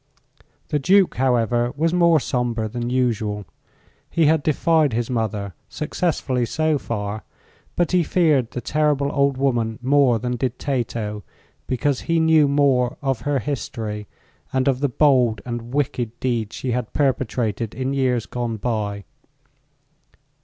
[0.69, 3.45] The Duke, however, was more sombre than usual.
[4.09, 7.23] He had defied his mother, successfully, so far;
[7.75, 11.21] but he feared the terrible old woman more than did Tato,
[11.67, 14.07] because he knew more of her history
[14.51, 19.03] and of the bold and wicked deeds she had perpetrated in years gone by.